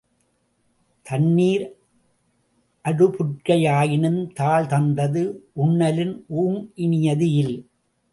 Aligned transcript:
தெண்ணீர் 1.05 1.65
அடுபுற்கை 2.85 3.57
யாயினும் 3.65 4.31
தாள்தந்தது 4.33 5.23
உண்ணலின் 5.53 6.25
ஊங்கினியது 6.35 7.27
இல். 7.35 7.55